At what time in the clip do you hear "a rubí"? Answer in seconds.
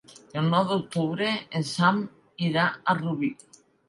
2.65-3.31